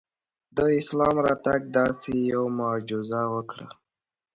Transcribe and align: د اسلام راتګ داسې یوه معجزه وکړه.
د 0.55 0.59
اسلام 0.79 1.15
راتګ 1.27 1.61
داسې 1.77 2.13
یوه 2.31 2.49
معجزه 2.59 3.21
وکړه. 3.33 3.67